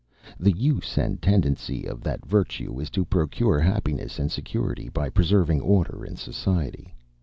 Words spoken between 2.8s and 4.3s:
to procure happiness